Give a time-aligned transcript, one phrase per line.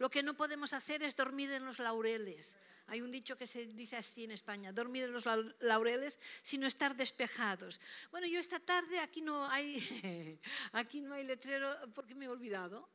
[0.00, 2.56] Lo que no podemos hacer es dormir en los laureles.
[2.86, 5.26] Hay un dicho que se dice así en España, dormir en los
[5.60, 7.78] laureles, sino estar despejados.
[8.10, 10.40] Bueno, yo esta tarde aquí no hay,
[10.72, 12.88] aquí no hay letrero porque me he olvidado.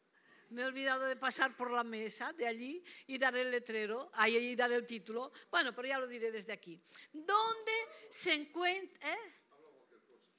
[0.49, 4.37] Me he olvidado de pasar por la mesa de allí y dar el letrero, ahí
[4.37, 5.31] y dar el título.
[5.51, 6.81] Bueno, pero ya lo diré desde aquí.
[7.13, 7.71] ¿Dónde
[8.09, 9.13] se encuentra?
[9.13, 9.31] Eh?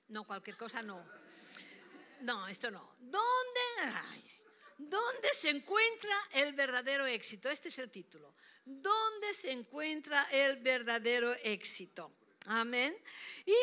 [0.08, 1.00] No, cualquier cosa no.
[2.22, 2.96] No, esto no.
[2.98, 4.32] ¿Dónde?
[4.78, 7.48] ¿Dónde se encuentra el verdadero éxito?
[7.48, 8.34] Este es el título.
[8.64, 12.12] ¿Dónde se encuentra el verdadero éxito?
[12.46, 12.96] Amén.
[13.44, 13.54] Y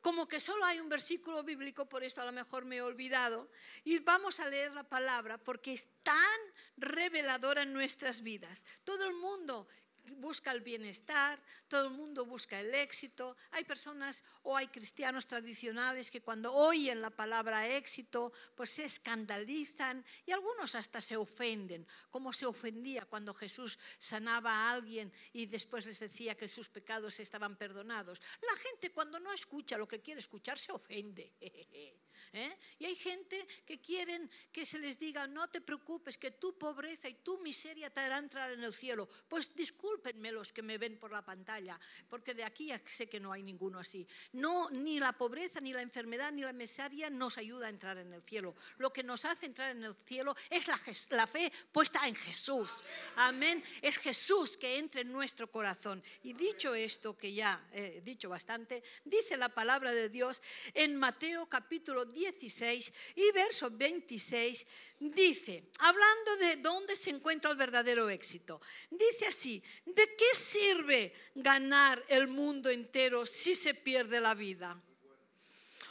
[0.00, 3.50] como que solo hay un versículo bíblico, por esto a lo mejor me he olvidado,
[3.84, 6.40] y vamos a leer la palabra porque es tan
[6.76, 8.64] reveladora en nuestras vidas.
[8.84, 9.68] Todo el mundo
[10.16, 13.36] busca el bienestar, todo el mundo busca el éxito.
[13.50, 20.04] Hay personas o hay cristianos tradicionales que cuando oyen la palabra éxito, pues se escandalizan
[20.26, 25.86] y algunos hasta se ofenden, como se ofendía cuando Jesús sanaba a alguien y después
[25.86, 28.22] les decía que sus pecados estaban perdonados.
[28.42, 31.32] La gente cuando no escucha lo que quiere escuchar se ofende.
[32.32, 32.56] ¿eh?
[32.78, 37.08] Y hay gente que quieren que se les diga, no te preocupes, que tu pobreza
[37.08, 39.08] y tu miseria te harán entrar en el cielo.
[39.28, 43.32] Pues discúlpenme los que me ven por la pantalla, porque de aquí sé que no
[43.32, 44.06] hay ninguno así.
[44.32, 48.12] No, ni la pobreza, ni la enfermedad, ni la miseria nos ayuda a entrar en
[48.12, 48.54] el cielo.
[48.78, 50.78] Lo que nos hace entrar en el cielo es la,
[51.10, 52.84] la fe puesta en Jesús.
[53.16, 53.62] Amén.
[53.82, 56.02] Es Jesús que entra en nuestro corazón.
[56.22, 60.42] Y dicho esto, que ya he dicho bastante, dice la palabra de Dios
[60.74, 64.66] en Mateo capítulo 10 16 y verso 26
[65.00, 68.60] dice, hablando de dónde se encuentra el verdadero éxito,
[68.90, 74.80] dice así, ¿de qué sirve ganar el mundo entero si se pierde la vida?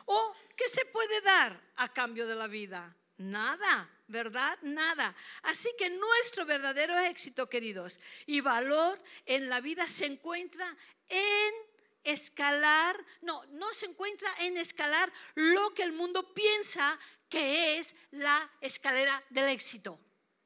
[0.06, 2.95] ¿O qué se puede dar a cambio de la vida?
[3.17, 4.58] Nada, ¿verdad?
[4.62, 5.16] Nada.
[5.44, 10.67] Así que nuestro verdadero éxito, queridos, y valor en la vida se encuentra
[11.09, 11.67] en
[12.11, 16.97] escalar, no, no se encuentra en escalar lo que el mundo piensa
[17.29, 20.00] que es la escalera del éxito.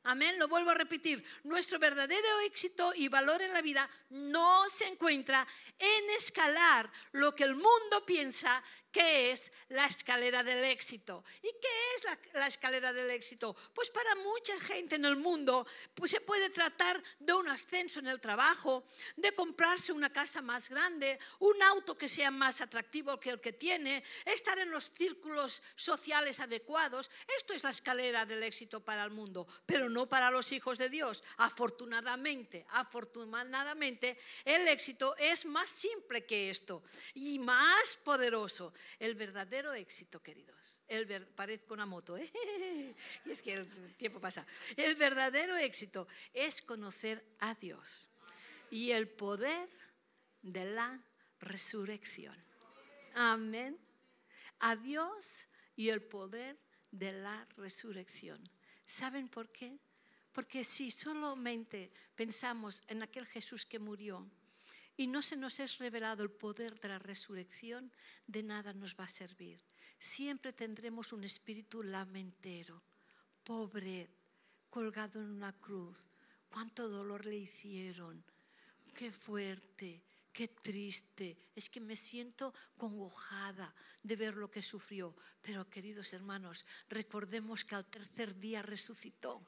[0.04, 1.24] Amén, lo vuelvo a repetir.
[1.44, 7.44] Nuestro verdadero éxito y valor en la vida no se encuentra en escalar lo que
[7.44, 11.24] el mundo piensa ¿Qué es la escalera del éxito?
[11.42, 13.56] ¿Y qué es la, escalera del éxito?
[13.74, 15.66] Pues para mucha gente en el mundo
[15.96, 18.84] pues se puede tratar de un ascenso en el trabajo,
[19.16, 23.54] de comprarse una casa más grande, un auto que sea más atractivo que el que
[23.54, 27.10] tiene, estar en los círculos sociales adecuados.
[27.38, 30.90] Esto es la escalera del éxito para el mundo, pero no para los hijos de
[30.90, 31.24] Dios.
[31.38, 38.74] Afortunadamente, afortunadamente, el éxito es más simple que esto y más poderoso.
[39.00, 42.32] El verdadero éxito, queridos, el parezco una moto, ¿eh?
[43.26, 44.46] y es que el tiempo pasa.
[44.76, 48.08] El verdadero éxito es conocer a Dios
[48.70, 49.70] y el poder
[50.42, 51.04] de la
[51.40, 52.36] resurrección.
[53.14, 53.78] Amén.
[54.60, 56.60] A Dios y el poder
[56.92, 58.42] de la resurrección.
[58.86, 59.80] ¿Saben por qué?
[60.32, 64.30] Porque si solamente pensamos en aquel Jesús que murió,
[64.98, 67.92] y no se nos es revelado el poder de la resurrección,
[68.28, 69.64] de nada nos va a servir.
[69.98, 72.82] Siempre tendremos un espíritu lamentero,
[73.44, 74.10] pobre,
[74.70, 76.08] colgado en una cruz.
[76.50, 78.24] Cuánto dolor le hicieron.
[78.94, 80.04] Qué fuerte,
[80.34, 81.38] qué triste.
[81.56, 85.16] Es que me siento congojada de ver lo que sufrió.
[85.42, 89.46] Pero queridos hermanos, recordemos que al tercer día resucitó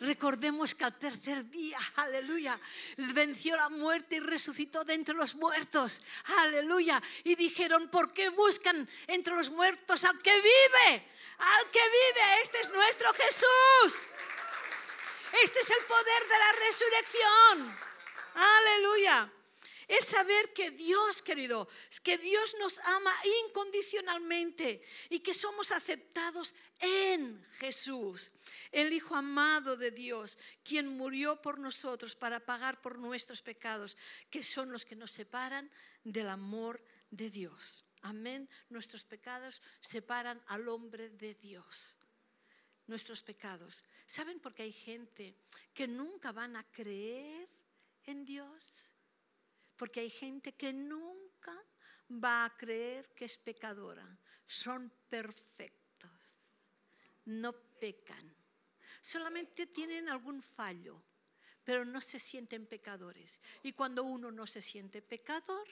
[0.00, 2.58] Recordemos que al tercer día, aleluya,
[2.96, 6.02] venció la muerte y resucitó de entre los muertos,
[6.38, 7.02] aleluya.
[7.24, 11.08] Y dijeron, ¿por qué buscan entre los muertos al que vive?
[11.38, 14.08] Al que vive, este es nuestro Jesús.
[15.42, 17.78] Este es el poder de la resurrección.
[18.34, 19.35] Aleluya
[19.88, 21.68] es saber que Dios, querido,
[22.02, 23.12] que Dios nos ama
[23.46, 28.32] incondicionalmente y que somos aceptados en Jesús,
[28.72, 33.96] el Hijo amado de Dios, quien murió por nosotros para pagar por nuestros pecados,
[34.28, 35.70] que son los que nos separan
[36.02, 37.84] del amor de Dios.
[38.02, 38.48] Amén.
[38.68, 41.96] Nuestros pecados separan al hombre de Dios.
[42.86, 43.84] Nuestros pecados.
[44.06, 45.34] ¿Saben por qué hay gente
[45.74, 47.48] que nunca van a creer
[48.04, 48.85] en Dios?
[49.76, 51.54] Porque hay gente que nunca
[52.10, 54.06] va a creer que es pecadora.
[54.46, 56.62] Son perfectos,
[57.26, 58.34] no pecan.
[59.00, 61.02] Solamente tienen algún fallo,
[61.64, 63.40] pero no se sienten pecadores.
[63.62, 65.68] Y cuando uno no se siente pecador,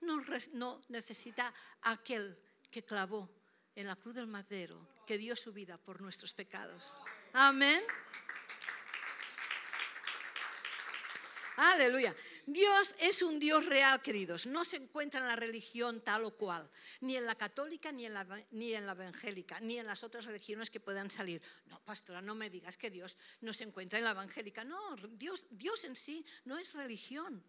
[0.00, 1.52] no, necesita
[1.82, 2.38] aquel
[2.70, 3.28] que clavó
[3.74, 6.96] en la cruz del madero, que dio su vida por nuestros pecados.
[7.32, 7.82] Amén.
[11.62, 12.16] Aleluya.
[12.46, 14.46] Dios es un Dios real, queridos.
[14.46, 16.70] No se encuentra en la religión tal o cual,
[17.02, 20.24] ni en la católica, ni en la, ni en la evangélica, ni en las otras
[20.24, 21.42] religiones que puedan salir.
[21.66, 24.64] No, pastora, no me digas que Dios no se encuentra en la evangélica.
[24.64, 27.44] No, Dios, Dios en sí no es religión.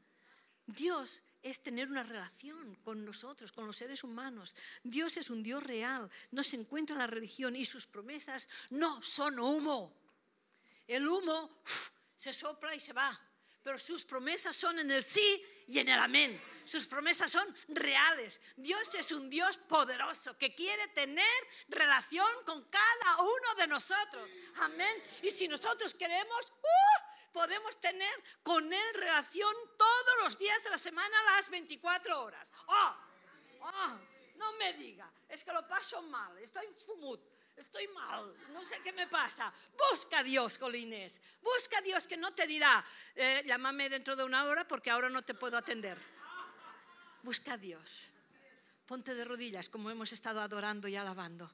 [0.65, 4.57] Dios es tener una relación con nosotros, con los seres humanos.
[4.83, 9.01] Dios es un Dios real, no se encuentra en la religión y sus promesas no
[9.01, 9.95] son humo.
[10.85, 11.49] El humo
[12.17, 13.17] se sopla y se va,
[13.63, 16.41] pero sus promesas son en el sí y en el amén.
[16.65, 18.39] Sus promesas son reales.
[18.55, 21.25] Dios es un Dios poderoso que quiere tener
[21.67, 24.29] relación con cada uno de nosotros.
[24.57, 25.03] Amén.
[25.21, 27.31] Y si nosotros queremos, ¡uh!
[27.31, 28.13] podemos tener
[28.43, 32.51] con Él relación todos los días de la semana las 24 horas.
[32.67, 32.95] ¡Oh!
[33.61, 34.10] ¡Oh!
[34.41, 37.21] No me diga, es que lo paso mal, estoy fumut
[37.57, 39.53] estoy mal, no sé qué me pasa.
[39.77, 41.21] Busca a Dios, Colines.
[41.41, 42.83] Busca a Dios que no te dirá,
[43.15, 45.97] eh, llámame dentro de una hora porque ahora no te puedo atender.
[47.23, 48.03] Busca a Dios.
[48.85, 51.49] Ponte de rodillas como hemos estado adorando y alabando.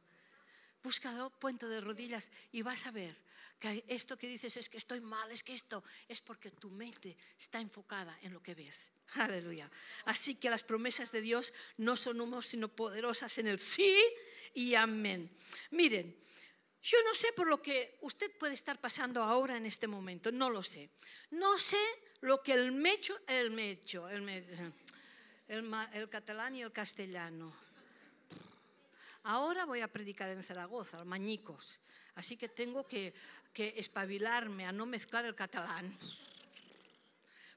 [0.83, 3.15] Búscalo, ponte de rodillas y vas a ver
[3.59, 7.17] que esto que dices es que estoy mal, es que esto es porque tu mente
[7.39, 8.91] está enfocada en lo que ves.
[9.15, 9.69] Aleluya.
[10.05, 13.97] Así que las promesas de Dios no son humos, sino poderosas en el sí
[14.53, 15.29] y amén.
[15.71, 16.15] Miren,
[16.81, 20.49] yo no sé por lo que usted puede estar pasando ahora en este momento, no
[20.49, 20.89] lo sé.
[21.31, 21.83] No sé
[22.21, 24.73] lo que el mecho, el mecho, el,
[25.47, 27.66] el catalán y el castellano.
[29.27, 31.81] Ahora voy a predicar en Zaragoza, al Mañicos,
[32.15, 33.13] así que tengo que,
[33.53, 35.99] espabilarme a no mezclar el catalán.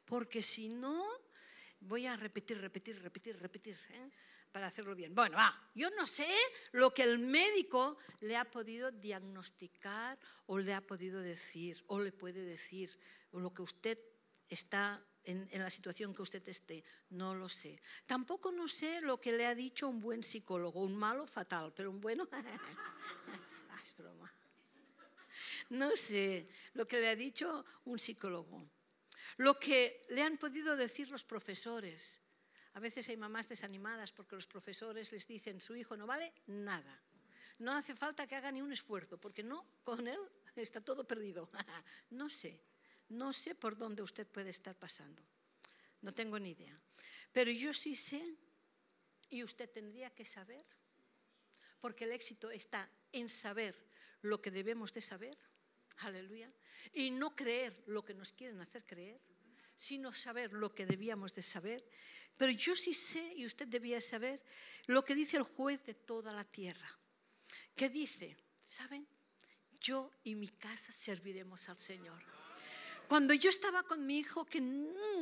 [0.05, 1.07] Porque si no,
[1.79, 3.79] voy a repetir, repetir, repetir, repetir.
[3.91, 4.11] ¿eh?
[4.51, 5.15] para hacerlo bien.
[5.15, 6.27] Bueno, ah, yo no sé
[6.73, 12.11] lo que el médico le ha podido diagnosticar o le ha podido decir o le
[12.11, 12.99] puede decir
[13.31, 13.97] o lo que usted
[14.49, 17.81] está en, la situación que usted esté, no lo sé.
[18.07, 21.91] Tampoco no sé lo que le ha dicho un buen psicólogo, un malo fatal, pero
[21.91, 22.29] un bueno...
[23.73, 24.33] Ah, es broma.
[25.71, 28.67] No sé lo que le ha dicho un psicólogo,
[29.37, 32.21] lo que le han podido decir los profesores,
[32.75, 37.01] a veces hay mamás desanimadas porque los profesores les dicen su hijo no vale nada.
[37.59, 40.21] No hace falta que haga ni un esfuerzo porque no, con él
[40.57, 41.51] está todo perdido.
[42.11, 42.61] no sé,
[43.11, 45.23] no sé por dónde usted puede estar pasando.
[46.03, 46.79] No tengo ni idea.
[47.33, 48.23] Pero yo sí sé
[49.29, 50.65] y usted tendría que saber,
[51.81, 53.77] porque el éxito está en saber
[54.23, 55.37] lo que debemos de saber,
[55.99, 56.53] aleluya,
[56.93, 59.21] y no creer lo que nos quieren hacer creer,
[59.77, 61.87] sino saber lo que debíamos de saber.
[62.37, 64.43] Pero yo sí sé, y usted debía saber,
[64.87, 66.99] lo que dice el juez de toda la tierra.
[67.75, 68.37] ¿Qué dice?
[68.63, 69.07] ¿Saben?
[69.81, 72.40] Yo y mi casa serviremos al Señor.
[73.11, 74.63] Cuando yo estaba con mi hijo, que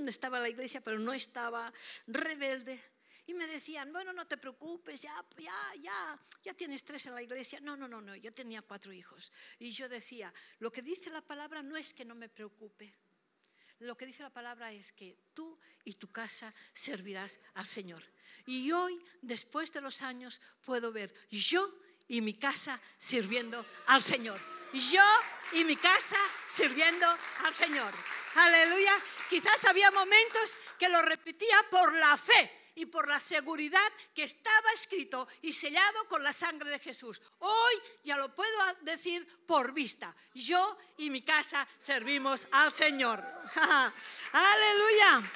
[0.07, 1.73] estaba en la iglesia, pero no estaba
[2.07, 2.79] rebelde,
[3.25, 7.23] y me decían, bueno, no te preocupes, ya, ya, ya, ya tienes tres en la
[7.23, 7.61] iglesia.
[7.61, 9.33] No, no, no, no, yo tenía cuatro hijos.
[9.59, 12.95] Y yo decía, lo que dice la palabra no es que no me preocupe,
[13.79, 18.05] lo que dice la palabra es que tú y tu casa servirás al Señor.
[18.45, 21.75] Y hoy, después de los años, puedo ver yo
[22.07, 24.58] y mi casa sirviendo al Señor.
[24.73, 25.03] Yo
[25.53, 27.07] y mi casa sirviendo
[27.45, 27.93] al Señor.
[28.35, 28.93] Aleluya.
[29.29, 34.71] Quizás había momentos que lo repetía por la fe y por la seguridad que estaba
[34.73, 37.21] escrito y sellado con la sangre de Jesús.
[37.41, 40.15] Hoy ya lo puedo decir por vista.
[40.35, 43.25] Yo y mi casa servimos al Señor.
[44.33, 45.31] Aleluya.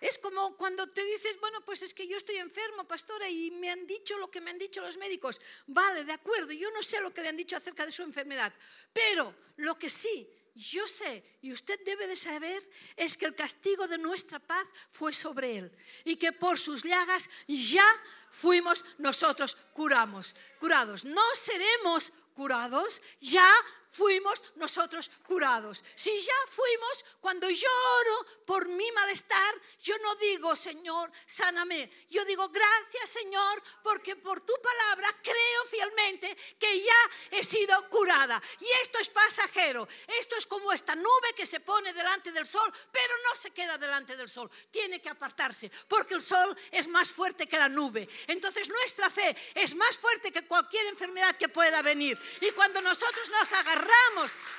[0.00, 3.70] Es como cuando te dices, bueno, pues es que yo estoy enfermo, pastora, y me
[3.70, 5.40] han dicho lo que me han dicho los médicos.
[5.66, 8.52] Vale, de acuerdo, yo no sé lo que le han dicho acerca de su enfermedad,
[8.92, 13.86] pero lo que sí yo sé y usted debe de saber es que el castigo
[13.86, 15.72] de nuestra paz fue sobre él
[16.02, 17.84] y que por sus llagas ya
[18.30, 21.04] fuimos nosotros curamos, curados.
[21.04, 23.50] No seremos curados, ya
[23.96, 25.82] fuimos nosotros curados.
[25.94, 27.68] Si ya fuimos, cuando yo
[28.00, 31.90] oro por mi malestar, yo no digo, Señor, sáname.
[32.10, 38.42] Yo digo, gracias, Señor, porque por tu palabra creo fielmente que ya he sido curada.
[38.60, 39.88] Y esto es pasajero.
[40.06, 43.78] Esto es como esta nube que se pone delante del sol, pero no se queda
[43.78, 44.50] delante del sol.
[44.70, 48.06] Tiene que apartarse, porque el sol es más fuerte que la nube.
[48.26, 52.18] Entonces nuestra fe es más fuerte que cualquier enfermedad que pueda venir.
[52.40, 53.85] Y cuando nosotros nos agarramos,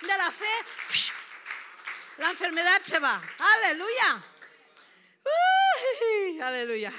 [0.01, 0.46] de la fe,
[2.17, 3.22] la enfermedad se va.
[3.38, 4.24] Aleluya.
[6.43, 6.93] aleluya.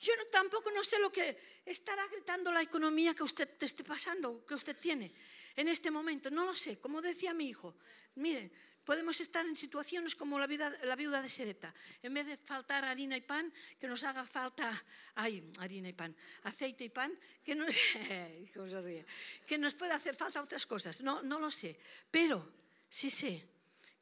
[0.00, 4.54] Yo tampoco no sé lo que estará gritando la economía que usted esté pasando, que
[4.54, 5.14] usted tiene
[5.56, 6.30] en este momento.
[6.30, 6.80] No lo sé.
[6.80, 7.76] Como decía mi hijo,
[8.16, 8.52] miren,
[8.84, 11.74] podemos estar en situaciones como la, vida, la viuda de Sereta.
[12.02, 14.70] En vez de faltar harina y pan, que nos haga falta,
[15.14, 16.14] ay, harina y pan,
[16.44, 17.74] aceite y pan, que nos,
[19.46, 21.02] que nos puede hacer falta otras cosas.
[21.02, 21.78] No, no lo sé.
[22.10, 22.52] Pero
[22.88, 23.42] sí sé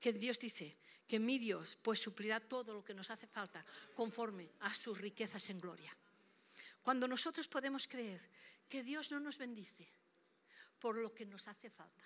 [0.01, 4.51] que Dios dice que mi Dios pues suplirá todo lo que nos hace falta conforme
[4.61, 5.95] a sus riquezas en gloria.
[6.83, 8.21] Cuando nosotros podemos creer
[8.69, 9.87] que Dios no nos bendice
[10.81, 12.03] por lo que nos hace falta.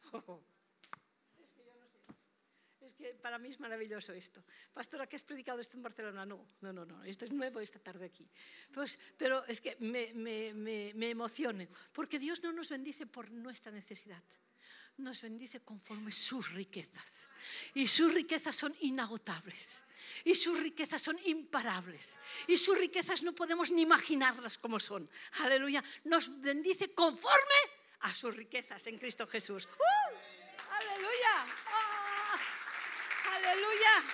[0.00, 0.10] Es
[1.50, 2.14] que yo no sé.
[2.84, 4.44] Es que para mí es maravilloso esto.
[4.72, 6.26] Pastora, ¿qué has predicado esto en Barcelona?
[6.26, 7.02] No, no, no, no.
[7.04, 8.28] Esto es nuevo esta tarde aquí.
[8.72, 13.30] Pues, pero es que me, me, me, me emocione, porque Dios no nos bendice por
[13.30, 14.22] nuestra necesidad
[14.96, 17.28] nos bendice conforme sus riquezas.
[17.74, 19.82] Y sus riquezas son inagotables.
[20.24, 22.18] Y sus riquezas son imparables.
[22.46, 25.10] Y sus riquezas no podemos ni imaginarlas como son.
[25.40, 25.82] Aleluya.
[26.04, 27.60] Nos bendice conforme
[28.00, 29.66] a sus riquezas en Cristo Jesús.
[29.66, 30.16] ¡Uh!
[30.70, 31.83] Aleluya.
[33.44, 34.04] Aleluya.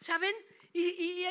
[0.00, 0.34] ¿Saben?
[0.74, 1.26] Y,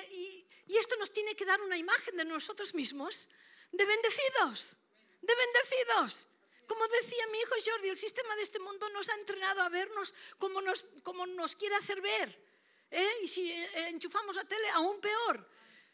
[0.67, 3.29] esto nos tiene que dar una imagen de nosotros mismos,
[3.71, 4.77] de bendecidos,
[5.21, 6.27] de bendecidos.
[6.65, 10.15] Como decía mi hijo Jordi, el sistema de este mundo nos ha entrenado a vernos
[10.39, 12.39] como nos, como nos quiere hacer ver.
[12.89, 13.11] ¿eh?
[13.21, 15.47] Y si eh, enchufamos la tele, aún peor.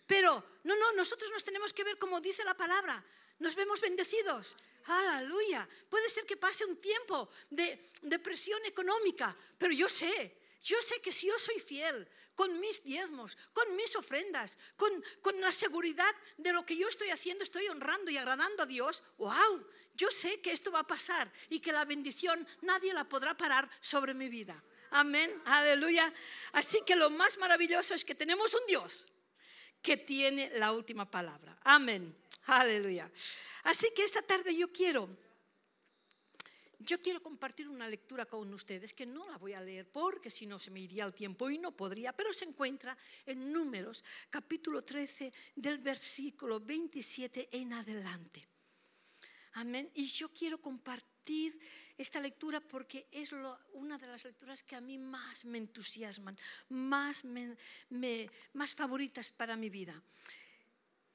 [0.05, 3.03] Pero no, no, nosotros nos tenemos que ver como dice la palabra.
[3.39, 4.55] Nos vemos bendecidos.
[4.87, 5.67] Aleluya.
[5.89, 10.99] Puede ser que pase un tiempo de, de presión económica, pero yo sé yo sé
[11.01, 14.91] que si yo soy fiel con mis diezmos, con mis ofrendas, con,
[15.21, 19.01] con, la seguridad de lo que yo estoy haciendo, estoy honrando y agradando a Dios,
[19.17, 19.65] wow,
[19.95, 23.69] yo sé que esto va a pasar y que la bendición nadie la podrá parar
[23.79, 24.61] sobre mi vida.
[24.91, 26.13] Amén, aleluya.
[26.51, 29.05] Así que lo más maravilloso es que tenemos un Dios
[29.87, 31.57] que tiene la última palabra.
[31.63, 32.13] Amén,
[32.47, 33.09] aleluya.
[33.63, 35.07] Así que esta tarde yo quiero
[36.79, 40.45] yo quiero compartir una lectura con ustedes que no la voy a leer porque si
[40.45, 44.83] no se me iría el tiempo y no podría, pero se encuentra en Números, capítulo
[44.83, 48.45] 13, del versículo 27 en adelante.
[49.57, 49.89] Amén.
[49.95, 51.59] Y yo quiero compartir
[51.97, 53.31] esta lectura porque es
[53.73, 56.37] una de las lecturas que a mí más me entusiasman,
[56.69, 57.23] más,
[58.53, 59.99] más favoritas para mi vida.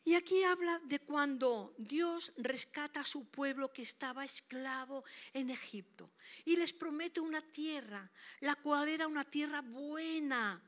[0.04, 6.10] Y aquí habla de cuando Dios rescata a su pueblo que estaba esclavo en Egipto
[6.44, 10.60] y les promete una tierra, la cual era una tierra buena.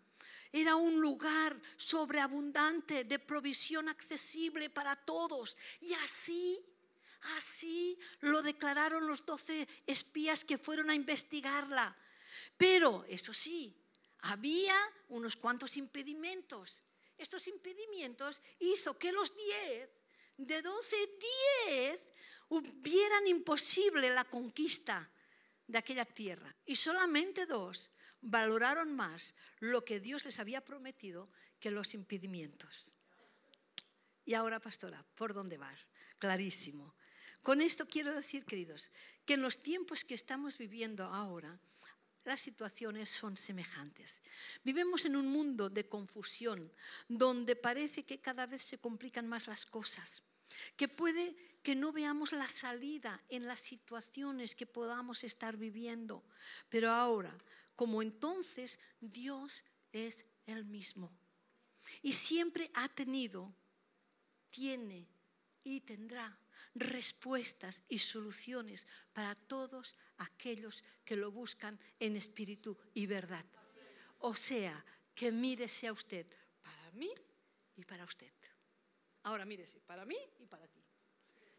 [0.53, 5.57] Era un lugar sobreabundante de provisión accesible para todos.
[5.81, 6.65] Y así,
[7.37, 11.97] así lo declararon los doce espías que fueron a investigarla.
[12.57, 13.77] Pero, eso sí,
[14.21, 14.77] había
[15.09, 16.83] unos cuantos impedimentos
[17.17, 19.91] estos impedimentos hizo que los 10,
[20.39, 20.97] de 12,
[21.69, 22.01] 10
[22.49, 25.09] hubieran imposible la conquista
[25.67, 26.55] de aquella tierra.
[26.67, 27.91] Y solamente dos
[28.21, 32.93] valoraron más lo que Dios les había prometido que los impedimentos.
[34.25, 35.89] Y ahora, pastora, ¿por dónde vas?
[36.19, 36.95] Clarísimo.
[37.45, 38.91] Con esto quiero decir, queridos,
[39.27, 41.61] que en los tiempos que estamos viviendo ahora,
[42.25, 44.23] las situaciones son semejantes.
[44.65, 46.73] Vivimos en un mundo de confusión,
[47.07, 50.23] donde parece que cada vez se complican más las cosas,
[50.75, 56.25] que puede que no veamos la salida en las situaciones que podamos estar viviendo.
[56.71, 57.37] Pero ahora,
[57.77, 61.13] como entonces, Dios es el mismo.
[62.01, 63.55] Y siempre ha tenido,
[64.49, 65.07] tiene
[65.63, 66.39] y tendrá
[66.75, 73.45] respuestas y soluciones para todos aquellos que lo buscan en espíritu y verdad.
[74.21, 76.27] O sea, que mírese a usted
[76.63, 77.11] para mí
[77.77, 78.33] y para usted.
[79.23, 80.83] Ahora mírese, para mí y para ti.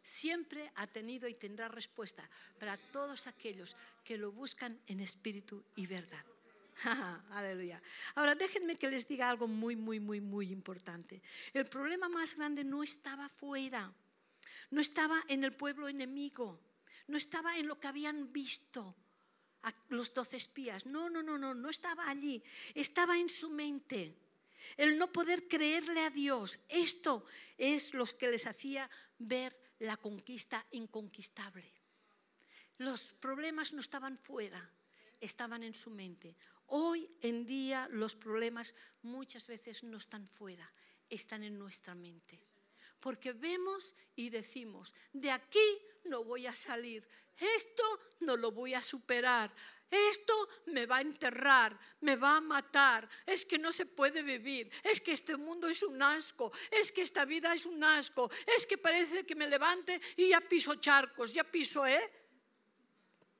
[0.02, 5.88] Siempre ha tenido y tendrá respuesta para todos aquellos que lo buscan en espíritu y
[5.88, 6.24] verdad.
[7.32, 7.82] Aleluya.
[8.16, 11.22] Ahora déjenme que les diga algo muy, muy, muy, muy importante.
[11.54, 13.92] El problema más grande no estaba fuera
[14.72, 16.60] no estaba en el pueblo enemigo,
[17.08, 18.96] no estaba en lo que habían visto
[19.90, 20.86] los doce espías.
[20.86, 22.44] No, no, no, no, no estaba allí.
[22.74, 24.16] Estaba en su mente.
[24.78, 26.60] El no poder creerle a Dios.
[26.70, 27.26] Esto
[27.58, 31.66] es lo que les hacía ver la conquista inconquistable.
[32.78, 34.70] Los problemas no estaban fuera,
[35.22, 36.36] estaban en su mente.
[36.68, 40.70] Hoy en día los problemas muchas veces no están fuera,
[41.10, 42.42] están en nuestra mente
[43.00, 47.08] porque vemos y decimos, de aquí no voy a salir,
[47.40, 47.84] esto
[48.22, 49.54] no lo voy a superar,
[49.90, 54.72] esto me va a enterrar, me va a matar, es que no se puede vivir,
[54.84, 58.66] es que este mundo es un asco, es que esta vida es un asco, es
[58.68, 62.12] que parece que me levante y ya piso charcos, ya piso, ¿eh?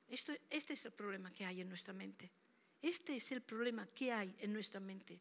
[0.08, 2.30] Esto, este es el problema que hay en nuestra mente.
[2.80, 5.20] Este es el problema que hay en nuestra mente.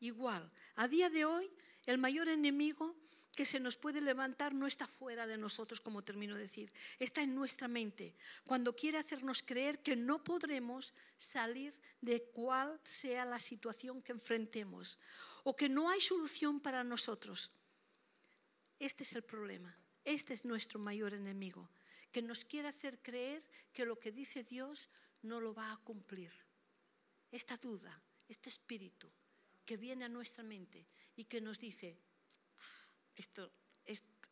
[0.00, 1.50] Igual, a día de hoy,
[1.86, 2.94] el mayor enemigo
[3.36, 7.20] que se nos puede levantar no está fuera de nosotros, como termino de decir, está
[7.20, 8.16] en nuestra mente,
[8.46, 14.98] cuando quiere hacernos creer que no podremos salir de cual sea la situación que enfrentemos
[15.44, 17.52] o que no hay solución para nosotros.
[18.80, 21.68] Este es el problema, este es nuestro mayor enemigo,
[22.10, 24.88] que nos quiere hacer creer que lo que dice Dios
[25.20, 26.32] no lo va a cumplir.
[27.30, 29.10] Esta duda, este espíritu
[29.66, 31.98] que viene a nuestra mente y que nos dice,
[33.16, 33.50] esto,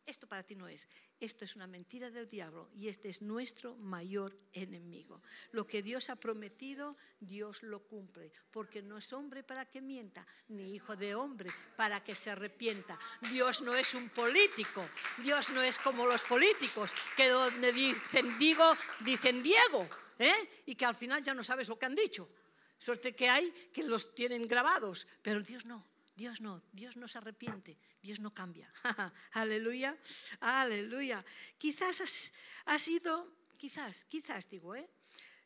[0.05, 0.87] esto, para ti no es,
[1.19, 5.21] esto es una mentira del diablo y este es nuestro mayor enemigo.
[5.51, 10.27] Lo que Dios ha prometido, Dios lo cumple, porque no es hombre para que mienta,
[10.49, 12.99] ni hijo de hombre para que se arrepienta.
[13.31, 14.87] Dios no es un político,
[15.23, 19.89] Dios no es como los políticos, que donde dicen digo, dicen Diego,
[20.19, 20.61] ¿eh?
[20.67, 22.29] y que al final ya no sabes lo que han dicho.
[22.77, 25.94] Suerte que hay que los tienen grabados, pero Dios no.
[26.15, 28.71] Dios no, Dios no se arrepiente, Dios no cambia.
[29.31, 29.97] aleluya,
[30.39, 31.23] aleluya.
[31.57, 32.31] Quizás
[32.65, 34.89] ha sido, quizás, quizás digo, ¿eh?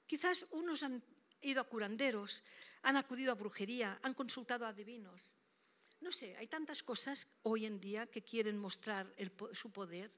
[0.05, 1.01] Quizás unos han
[1.41, 2.43] ido a curanderos,
[2.83, 5.33] han acudido a brujería, han consultado a divinos.
[6.01, 9.11] No sé, hay tantas cosas hoy en día que quieren mostrar
[9.51, 10.13] su poder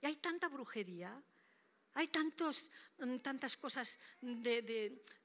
[0.00, 1.20] y hay tanta brujería,
[1.94, 4.62] hay tantos, mm, tantas cosas de,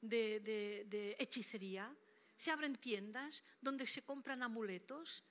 [0.01, 1.95] de hechicería
[2.41, 5.21] se abren tiendas donde se compran amuletos,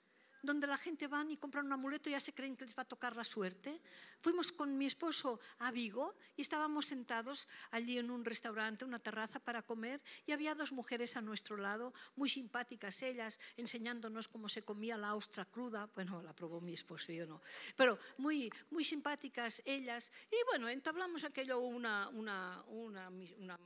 [0.46, 2.82] donde la gente va y compran un amuleto y ya se creen que les va
[2.82, 3.82] a tocar la suerte.
[4.20, 9.40] Fuimos con mi esposo a Vigo y estábamos sentados allí en un restaurante, una terraza
[9.40, 14.62] para comer y había dos mujeres a nuestro lado, muy simpáticas ellas, enseñándonos cómo se
[14.62, 15.90] comía la ostra cruda.
[15.92, 17.42] Bueno, la probó mi esposo, yo no.
[17.74, 20.12] Pero muy, muy simpáticas ellas.
[20.30, 23.58] Y bueno, entablamos aquello una, una, una, una,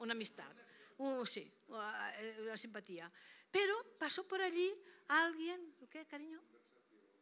[0.00, 0.52] una amistad
[0.98, 3.10] uh, sí, uh, la simpatía.
[3.50, 4.72] Pero pasó por allí
[5.08, 6.42] alguien, ¿qué cariño?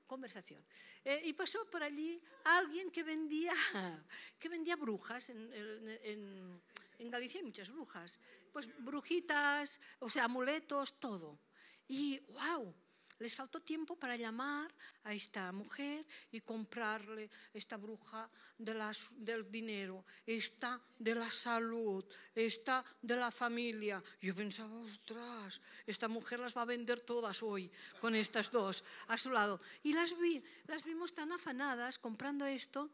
[0.07, 0.65] Conversación.
[1.05, 3.53] Eh, y pasó por allí alguien que vendía,
[4.39, 5.31] que vendía brujas.
[5.31, 6.62] En, en,
[6.99, 8.19] en Galicia hay muchas brujas.
[8.53, 11.41] Pues brujitas, o sea, amuletos, todo.
[11.89, 12.75] Y wow,
[13.19, 14.73] les faltó tiempo para llamar
[15.05, 23.17] a esta mujer y comprarle esta bruja del dinero, esta de la salud, esta de
[23.17, 24.03] la familia.
[24.21, 29.17] Yo pensaba, ostras, esta mujer las va a vender todas hoy con estas dos a
[29.17, 29.61] su lado.
[29.83, 32.91] Y las, vi, las vimos tan afanadas comprando esto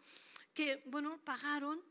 [0.54, 1.82] que, bueno, pagaron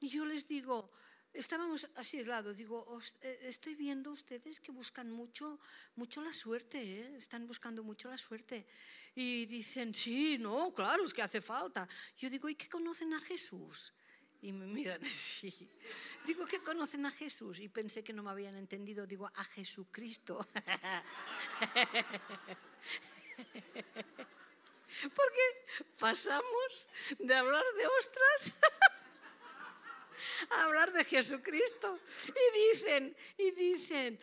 [0.00, 0.90] y yo les digo,
[1.32, 5.58] estábamos así de lado, digo, eh, estoy viendo ustedes que buscan mucho,
[5.96, 7.16] mucho la suerte, ¿eh?
[7.16, 8.66] están buscando mucho la suerte.
[9.14, 11.88] Y dicen, sí, no, claro, es que hace falta.
[12.16, 13.92] Yo digo, ¿y qué conocen a Jesús?
[14.40, 15.52] Y me miran así.
[16.26, 17.58] Digo, ¿qué conocen a Jesús?
[17.58, 19.04] Y pensé que no me habían entendido.
[19.04, 20.46] Digo, a Jesucristo.
[25.14, 25.42] Porque
[25.98, 26.88] pasamos
[27.18, 28.56] de hablar de ostras
[30.50, 31.98] a hablar de Jesucristo.
[32.26, 34.18] Y dicen, y dicen,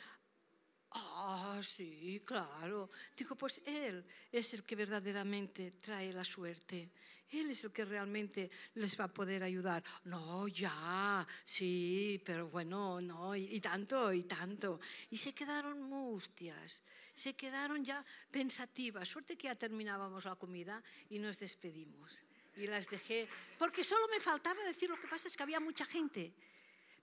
[0.92, 2.90] ah, sí, claro.
[3.16, 6.92] Digo, pues Él es el que verdaderamente trae la suerte.
[7.30, 9.84] Él es el que realmente les va a poder ayudar.
[10.06, 14.80] No, ya, sí, pero bueno, no, y, y tanto, y tanto.
[15.10, 16.84] Y se quedaron mustias,
[17.16, 19.10] se quedaron ya pensativas.
[19.10, 22.24] Suerte que ya terminábamos la comida y nos despedimos
[22.56, 25.86] y las dejé, porque solo me faltaba decir, lo que pasa es que había mucha
[25.86, 26.34] gente.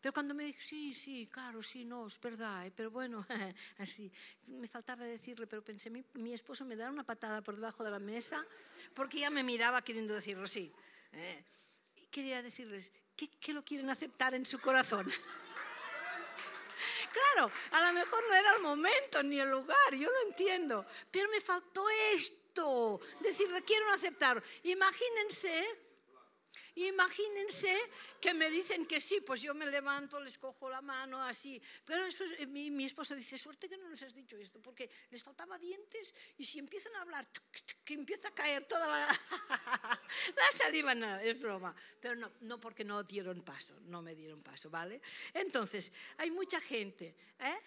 [0.01, 3.25] Pero cuando me dijo, sí, sí, claro, sí, no, es verdad, eh, pero bueno,
[3.79, 4.11] así,
[4.49, 7.93] me faltaba decirle, pero pensé, mi, mi, esposo me dará una patada por debajo de
[7.93, 8.45] la mesa,
[8.95, 10.73] porque ya me miraba queriendo decirlo, sí.
[11.13, 11.45] Eh,
[11.95, 15.07] y quería decirles, ¿qué, ¿qué lo quieren aceptar en su corazón?
[17.13, 21.29] claro, a lo mejor no era el momento ni el lugar, yo lo entiendo, pero
[21.29, 22.42] me faltó esto
[23.21, 24.43] decir, quiero aceptar.
[24.65, 25.65] Imagínense,
[26.75, 27.77] imagínense
[28.21, 31.61] que me dicen que sí, pues yo me levanto, les cojo la mano así.
[31.85, 35.23] Pero eh, mi, mi, esposo dice, suerte que no les has dicho esto, porque les
[35.23, 37.27] faltaba dientes y si empiezan a hablar,
[37.85, 39.07] que empieza a caer toda la,
[40.37, 41.75] la saliva, no, es broma.
[42.01, 45.01] Pero no, no porque no dieron paso, no me dieron paso, ¿vale?
[45.35, 47.59] Entonces, hay mucha gente, ¿eh?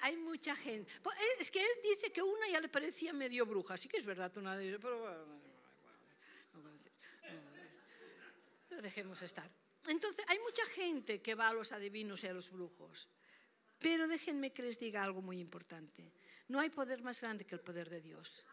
[0.00, 0.90] Hay mucha gente.
[1.02, 3.98] Pues, eh, es que él dice que una ya le parecía medio bruja, sí que
[3.98, 5.40] es verdad, una de pero bueno,
[8.82, 9.50] dejemos estar.
[9.86, 13.08] Entonces, hay mucha gente que va a los adivinos y a los brujos.
[13.78, 16.12] Pero déjenme que les diga algo muy importante.
[16.48, 18.44] No hay poder más grande que el poder de Dios.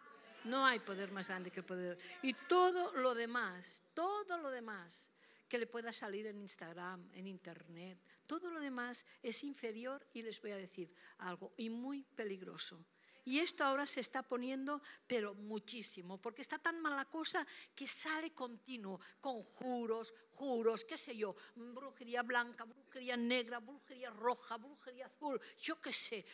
[0.45, 1.97] No hay poder más grande que el poder.
[2.21, 5.12] Y todo lo demás, todo lo demás
[5.47, 7.99] que le pueda salir en Instagram, en Internet.
[8.25, 12.86] Todo lo demás es inferior y les voy a decir algo, y muy peligroso.
[13.27, 18.31] Y esto ahora se está poniendo, pero muchísimo, porque está tan mala cosa que sale
[18.31, 25.41] continuo, con juros, juros, qué sé yo, brujería blanca, brujería negra, brujería roja, brujería azul,
[25.62, 26.25] yo qué sé.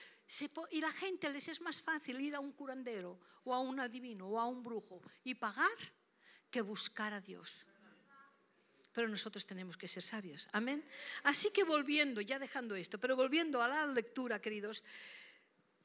[0.69, 4.28] y la gente les es más fácil ir a un curandero o a un adivino
[4.28, 5.80] o a un brujo y pagar
[6.52, 7.65] que buscar a Dios.
[8.94, 10.48] Pero nosotros tenemos que ser sabios.
[10.52, 10.84] Amén.
[11.24, 14.84] Así que volviendo, ya dejando esto, pero volviendo a la lectura, queridos,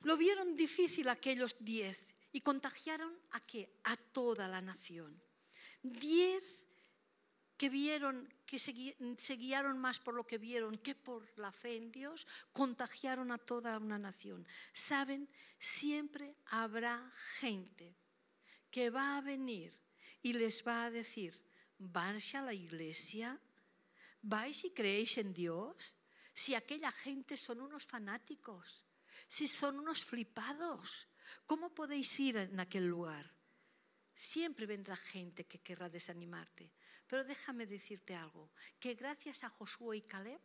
[0.03, 3.71] lo vieron difícil aquellos diez y contagiaron a qué?
[3.85, 5.21] A toda la nación.
[5.83, 6.67] Diez
[7.59, 11.91] que vieron, que se, guiaron más por lo que vieron que por la fe en
[11.91, 14.47] Dios, contagiaron a toda una nación.
[14.73, 17.97] Saben, siempre habrá gente
[18.71, 19.77] que va a venir
[20.23, 21.35] y les va a decir,
[21.79, 23.39] ¿vais a la iglesia?
[24.23, 25.95] ¿Vais y creéis en Dios?
[26.33, 28.85] Si aquella gente son unos fanáticos,
[29.27, 31.09] si son unos flipados,
[31.47, 33.33] ¿cómo podéis ir en aquel lugar?
[34.13, 36.73] Siempre vendrá gente que querrá desanimarte.
[37.07, 40.41] Pero déjame decirte algo, que gracias a Josué y Caleb,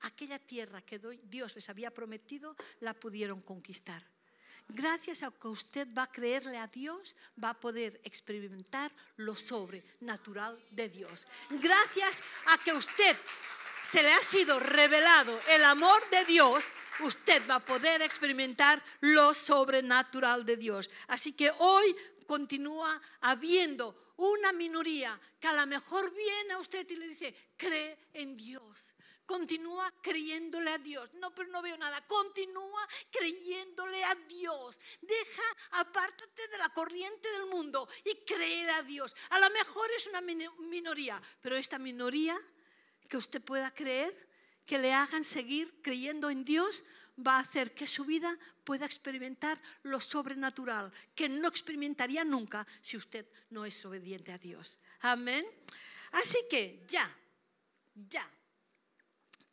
[0.00, 4.13] aquella tierra que Dios les había prometido, la pudieron conquistar.
[4.68, 10.58] Gracias a que usted va a creerle a Dios, va a poder experimentar lo sobrenatural
[10.70, 11.26] de Dios.
[11.50, 13.16] Gracias a que usted
[13.82, 19.34] se le ha sido revelado el amor de Dios, usted va a poder experimentar lo
[19.34, 20.90] sobrenatural de Dios.
[21.08, 21.94] Así que hoy
[22.26, 27.98] continúa habiendo una minoría que a lo mejor viene a usted y le dice, cree
[28.14, 28.94] en Dios.
[29.26, 31.12] Continúa creyéndole a Dios.
[31.14, 32.06] No, pero no veo nada.
[32.06, 34.78] Continúa creyéndole a Dios.
[35.00, 39.16] Deja, apártate de la corriente del mundo y cree a Dios.
[39.30, 42.36] A lo mejor es una minoría, pero esta minoría
[43.08, 44.14] que usted pueda creer,
[44.66, 46.84] que le hagan seguir creyendo en Dios,
[47.18, 52.96] va a hacer que su vida pueda experimentar lo sobrenatural, que no experimentaría nunca si
[52.96, 54.78] usted no es obediente a Dios.
[55.00, 55.46] Amén.
[56.12, 57.10] Así que ya,
[57.94, 58.28] ya,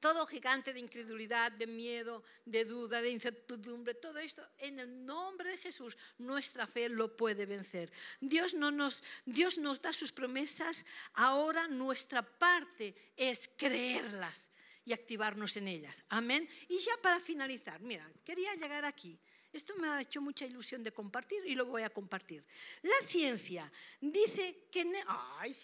[0.02, 5.52] todo gigante de incredulidad, de miedo, de duda, de incertidumbre, todo esto en el nombre
[5.52, 7.92] de Jesús, nuestra fe lo puede vencer.
[8.20, 14.52] Dios, no nos, Dios nos da sus promesas, ahora nuestra parte es creerlas
[14.84, 16.04] y activarnos en ellas.
[16.10, 16.50] Amén.
[16.68, 19.18] Y ya para finalizar, mira, quería llegar aquí.
[19.54, 22.44] Esto me ha hecho mucha ilusión de compartir y lo voy a compartir.
[22.84, 24.82] La ciencia dice que...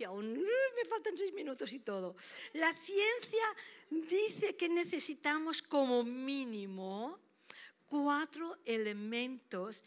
[0.05, 2.15] Aún me faltan seis minutos y todo.
[2.53, 3.43] La ciencia
[3.89, 7.19] dice que necesitamos como mínimo
[7.85, 9.83] cuatro elementos.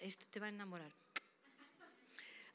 [0.00, 0.92] Esto te va a enamorar.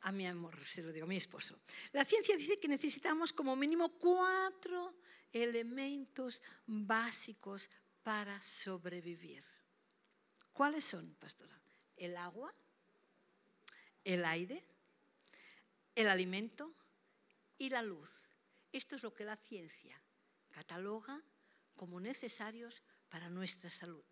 [0.02, 1.60] A mi amor, se lo digo, a mi esposo.
[1.92, 4.94] La ciencia dice que necesitamos como mínimo cuatro
[5.32, 7.70] elementos básicos
[8.04, 9.44] para sobrevivir.
[10.54, 11.60] ¿Cuáles son, pastora?
[11.98, 12.54] El agua,
[14.04, 14.64] el aire,
[15.96, 16.74] el alimento
[17.58, 18.22] y la luz.
[18.72, 20.00] Esto es lo que la ciencia
[20.52, 21.22] cataloga
[21.76, 24.04] como necesarios para nuestra salud.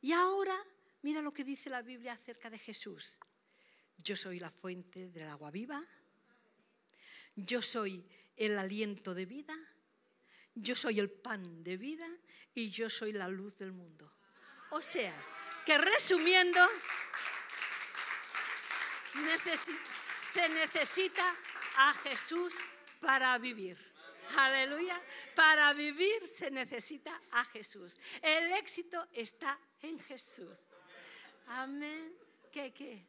[0.00, 0.56] Y ahora,
[1.02, 3.18] mira lo que dice la Biblia acerca de Jesús.
[3.98, 5.84] Yo soy la fuente del agua viva,
[7.36, 8.04] yo soy
[8.36, 9.56] el aliento de vida,
[10.54, 12.08] yo soy el pan de vida
[12.54, 14.12] y yo soy la luz del mundo.
[14.70, 15.14] O sea,
[15.64, 16.60] que resumiendo,
[20.32, 21.34] se necesita
[21.76, 22.54] a Jesús
[23.00, 23.78] para vivir.
[24.36, 25.00] Aleluya.
[25.34, 27.98] Para vivir se necesita a Jesús.
[28.22, 30.58] El éxito está en Jesús.
[31.46, 32.12] Amén.
[32.50, 33.04] ¿Qué, qué?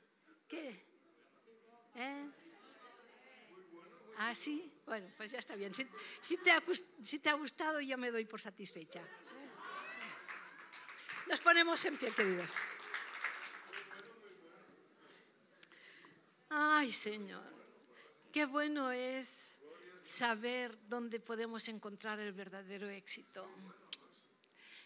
[0.47, 0.85] ¿Qué?
[1.95, 2.29] ¿Eh?
[4.17, 4.71] ¿Ah, sí?
[4.85, 5.73] Bueno, pues ya está bien.
[5.73, 6.61] Si, te ha,
[7.03, 9.01] si te ha gustado, yo me doy por satisfecha.
[11.27, 12.53] Nos ponemos en pie, queridos.
[16.49, 17.43] Ay, Señor,
[18.31, 19.59] qué bueno es
[20.01, 23.49] saber dónde podemos encontrar el verdadero éxito.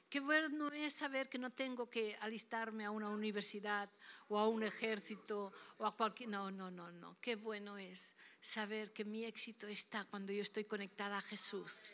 [0.09, 3.91] Qué bueno es saber que no tengo que alistarme a una universidad
[4.29, 6.29] o a un ejército o a cualquier...
[6.29, 7.17] No, no, no, no.
[7.21, 11.93] Qué bueno es saber que mi éxito está cuando yo estoy conectada a Jesús.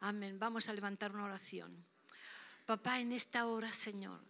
[0.00, 0.38] Amén.
[0.38, 1.84] Vamos a levantar una oración.
[2.66, 4.20] Papá, en esta hora, Señor,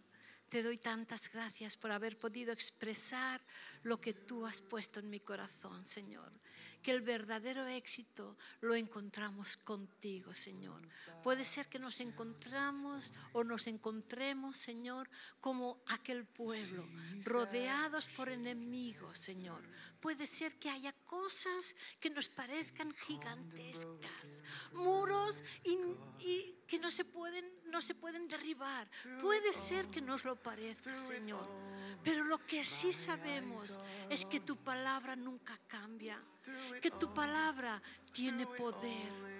[0.49, 3.41] te doy tantas gracias por haber podido expresar
[3.83, 6.31] lo que tú has puesto en mi corazón, Señor
[6.85, 10.87] que el verdadero éxito lo encontramos contigo, Señor.
[11.23, 16.87] Puede ser que nos encontramos o nos encontremos, Señor, como aquel pueblo,
[17.23, 19.63] rodeados por enemigos, Señor.
[19.99, 24.43] Puede ser que haya cosas que nos parezcan gigantescas
[24.73, 25.73] muros y,
[26.19, 28.87] y que no se pueden, no se pueden derribar.
[29.21, 31.47] Puede ser que nos lo parezca, Señor.
[32.03, 36.21] Pero lo que sí sabemos es que tu palabra nunca cambia,
[36.81, 39.34] que tu palabra tiene poder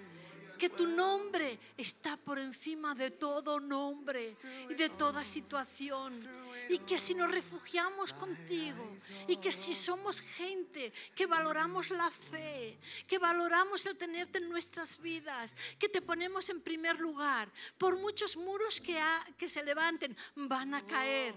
[0.56, 4.36] que tu nombre está por encima de todo nombre
[4.68, 6.14] y de toda situación.
[6.68, 8.96] Y que si nos refugiamos contigo
[9.28, 15.00] y que si somos gente que valoramos la fe, que valoramos el tenerte en nuestras
[15.00, 19.00] vidas, que te ponemos en primer lugar, por muchos muros que,
[19.36, 21.34] que se levanten, van a caer.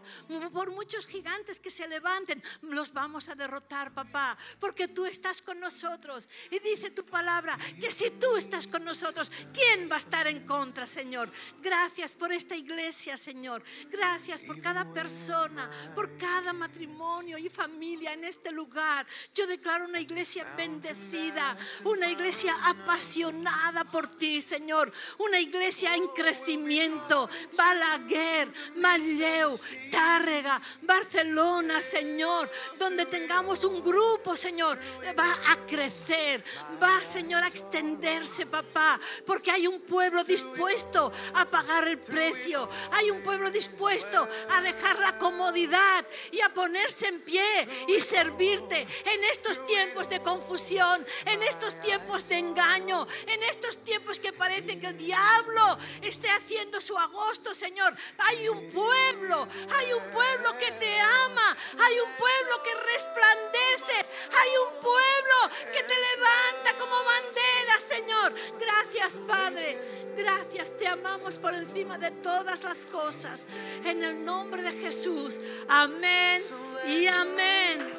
[0.51, 5.59] Por muchos gigantes que se levanten, los vamos a derrotar, papá, porque tú estás con
[5.59, 6.27] nosotros.
[6.49, 9.08] Y dice tu palabra que si tú estás con nosotros,
[9.53, 11.29] ¿quién va a estar en contra, Señor?
[11.61, 13.63] Gracias por esta iglesia, Señor.
[13.89, 19.05] Gracias por cada persona, por cada matrimonio y familia en este lugar.
[19.33, 24.91] Yo declaro una iglesia bendecida, una iglesia apasionada por ti, Señor.
[25.17, 27.29] Una iglesia en crecimiento.
[27.55, 29.59] Balaguer, Manlleu,
[29.91, 32.49] Tárrega, Barcelona, Señor.
[32.77, 34.79] Donde tengamos un grupo, Señor,
[35.17, 36.43] va a crecer.
[36.81, 43.11] Va, Señor, a extenderse, papá porque hay un pueblo dispuesto a pagar el precio, hay
[43.11, 49.23] un pueblo dispuesto a dejar la comodidad y a ponerse en pie y servirte en
[49.25, 54.87] estos tiempos de confusión, en estos tiempos de engaño, en estos tiempos que parece que
[54.87, 57.95] el diablo esté haciendo su agosto, Señor.
[58.17, 64.49] Hay un pueblo, hay un pueblo que te ama, hay un pueblo que resplandece, hay
[64.67, 68.33] un pueblo que te levanta como bandera, Señor.
[68.59, 69.77] Gracias Gracias, Padre.
[70.17, 73.45] Gracias, te amamos por encima de todas las cosas.
[73.85, 75.39] En el nombre de Jesús.
[75.67, 76.41] Amén
[76.87, 77.93] y amén.